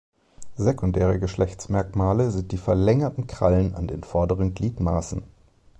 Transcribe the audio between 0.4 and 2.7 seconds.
Sekundäre Geschlechtsmerkmale sind die